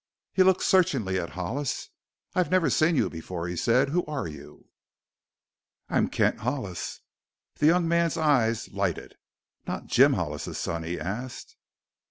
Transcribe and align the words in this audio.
He 0.33 0.41
looked 0.41 0.63
searchingly 0.63 1.19
at 1.19 1.29
Hollis. 1.37 1.89
"I've 2.33 2.49
never 2.49 2.71
seen 2.71 2.95
you 2.95 3.07
before," 3.07 3.47
he 3.47 3.55
said. 3.55 3.89
"Who 3.89 4.03
are 4.07 4.27
you?" 4.27 4.67
"I 5.89 5.97
am 5.99 6.07
Kent 6.09 6.39
Hollis." 6.39 7.01
The 7.57 7.67
young 7.67 7.87
man's 7.87 8.17
eyes 8.17 8.69
lighted. 8.71 9.13
"Not 9.67 9.85
Jim 9.85 10.13
Hollis's 10.13 10.57
son?" 10.57 10.81
he 10.81 10.99
asked. 10.99 11.55